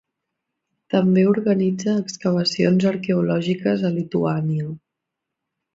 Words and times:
També 0.93 1.25
organitza 1.33 1.95
excavacions 2.05 2.89
arqueològiques 2.93 3.87
a 3.91 3.95
Lituània. 4.01 4.71